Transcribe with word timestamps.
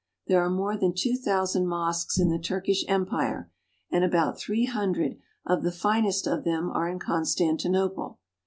There 0.25 0.43
are 0.43 0.49
more 0.49 0.75
than 0.75 0.95
two 0.95 1.15
thousand 1.15 1.67
mosques 1.67 2.17
in 2.17 2.29
the 2.31 2.39
Turkish 2.39 2.83
Empire, 2.87 3.51
and 3.91 4.03
about 4.03 4.35
three 4.39 4.65
hundred 4.65 5.19
of 5.45 5.61
the 5.61 5.71
finest 5.71 6.25
of 6.25 6.43
them 6.43 6.71
are 6.71 6.89
in 6.89 6.97
Con 6.97 7.21
stantinople. 7.21 8.17